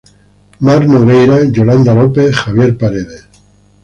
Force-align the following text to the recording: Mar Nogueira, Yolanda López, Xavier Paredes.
Mar 0.61 0.83
Nogueira, 0.89 1.43
Yolanda 1.53 1.93
López, 1.93 2.33
Xavier 2.39 2.75
Paredes. 2.75 3.27